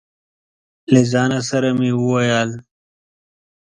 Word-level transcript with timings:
له 0.91 1.01
ځانه 1.11 1.39
سره 1.49 1.69
مې 1.79 1.91
وويل: 1.99 2.49